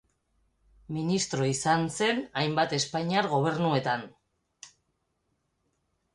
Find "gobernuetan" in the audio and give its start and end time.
3.35-4.09